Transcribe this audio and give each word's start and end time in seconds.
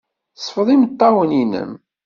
Sfeḍ 0.37 0.67
imeṭṭawen-nnem. 0.75 1.71